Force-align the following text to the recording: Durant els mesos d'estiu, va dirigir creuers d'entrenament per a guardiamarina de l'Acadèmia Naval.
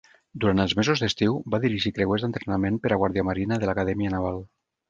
Durant 0.43 0.61
els 0.63 0.71
mesos 0.79 1.03
d'estiu, 1.03 1.37
va 1.55 1.59
dirigir 1.67 1.93
creuers 1.99 2.25
d'entrenament 2.27 2.83
per 2.87 2.93
a 2.97 3.01
guardiamarina 3.05 3.61
de 3.65 3.71
l'Acadèmia 3.71 4.19
Naval. 4.19 4.43